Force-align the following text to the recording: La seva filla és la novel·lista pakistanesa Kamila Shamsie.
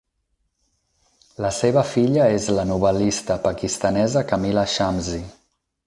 La 1.45 1.51
seva 1.57 1.83
filla 1.91 2.27
és 2.39 2.47
la 2.61 2.65
novel·lista 2.71 3.39
pakistanesa 3.47 4.25
Kamila 4.33 4.69
Shamsie. 4.79 5.23